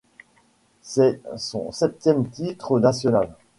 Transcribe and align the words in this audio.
C’est 0.81 1.21
son 1.37 1.71
septième 1.71 2.27
titre 2.27 2.79
national. 2.79 3.29